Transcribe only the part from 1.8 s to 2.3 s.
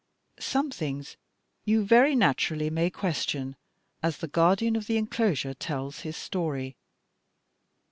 very